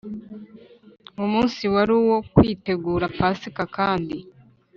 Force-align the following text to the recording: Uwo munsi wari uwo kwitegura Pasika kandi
Uwo 1.15 1.27
munsi 1.35 1.61
wari 1.73 1.93
uwo 2.01 2.17
kwitegura 2.33 3.05
Pasika 3.19 3.63
kandi 3.75 4.17